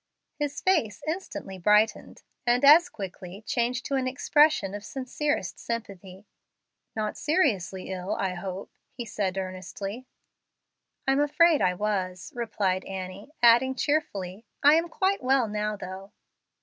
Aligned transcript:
His 0.39 0.61
face 0.61 1.03
instantly 1.07 1.59
brightened, 1.59 2.23
and 2.47 2.65
as 2.65 2.89
quickly 2.89 3.43
changed 3.45 3.85
to 3.85 3.93
an 3.93 4.07
expression 4.07 4.73
of 4.73 4.83
sincerest 4.83 5.59
sympathy. 5.59 6.25
"Not 6.95 7.15
seriously 7.17 7.91
ill, 7.91 8.15
I 8.15 8.33
hope," 8.33 8.71
he 8.93 9.05
said, 9.05 9.37
earnestly. 9.37 10.07
"I'm 11.07 11.19
afraid 11.19 11.61
I 11.61 11.75
was," 11.75 12.31
replied 12.33 12.83
Annie, 12.85 13.29
adding, 13.43 13.75
cheerfully, 13.75 14.43
"I 14.63 14.73
am 14.73 14.89
quite 14.89 15.21
well 15.21 15.47
now, 15.47 15.75
though." 15.75 16.11